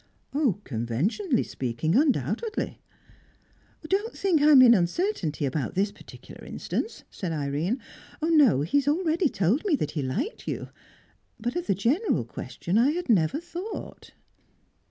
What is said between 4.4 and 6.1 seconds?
I am in uncertainty about this